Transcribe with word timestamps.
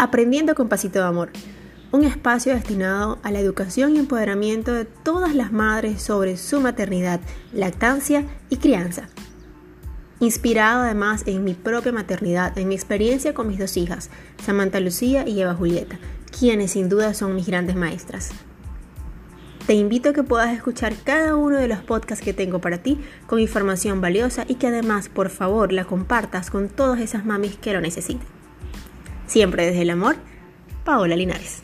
Aprendiendo 0.00 0.54
con 0.54 0.68
Pasito 0.68 1.00
de 1.00 1.06
Amor, 1.06 1.30
un 1.90 2.04
espacio 2.04 2.54
destinado 2.54 3.18
a 3.24 3.32
la 3.32 3.40
educación 3.40 3.96
y 3.96 3.98
empoderamiento 3.98 4.72
de 4.72 4.84
todas 4.84 5.34
las 5.34 5.50
madres 5.50 6.00
sobre 6.00 6.36
su 6.36 6.60
maternidad, 6.60 7.18
lactancia 7.52 8.24
y 8.48 8.58
crianza. 8.58 9.08
Inspirado 10.20 10.82
además 10.82 11.24
en 11.26 11.42
mi 11.42 11.54
propia 11.54 11.90
maternidad, 11.90 12.56
en 12.56 12.68
mi 12.68 12.76
experiencia 12.76 13.34
con 13.34 13.48
mis 13.48 13.58
dos 13.58 13.76
hijas, 13.76 14.08
Samantha 14.40 14.78
Lucía 14.78 15.26
y 15.26 15.40
Eva 15.40 15.54
Julieta, 15.54 15.98
quienes 16.38 16.70
sin 16.72 16.88
duda 16.88 17.12
son 17.12 17.34
mis 17.34 17.48
grandes 17.48 17.74
maestras. 17.74 18.30
Te 19.66 19.74
invito 19.74 20.10
a 20.10 20.12
que 20.12 20.22
puedas 20.22 20.54
escuchar 20.54 20.94
cada 21.02 21.34
uno 21.34 21.56
de 21.56 21.66
los 21.66 21.80
podcasts 21.80 22.24
que 22.24 22.32
tengo 22.32 22.60
para 22.60 22.78
ti 22.78 23.00
con 23.26 23.40
información 23.40 24.00
valiosa 24.00 24.44
y 24.46 24.54
que 24.54 24.68
además, 24.68 25.08
por 25.08 25.28
favor, 25.28 25.72
la 25.72 25.84
compartas 25.84 26.50
con 26.50 26.68
todas 26.68 27.00
esas 27.00 27.26
mamis 27.26 27.56
que 27.56 27.72
lo 27.72 27.80
necesiten. 27.80 28.37
Siempre 29.28 29.66
desde 29.66 29.82
el 29.82 29.90
amor, 29.90 30.16
Paola 30.84 31.14
Linares. 31.14 31.62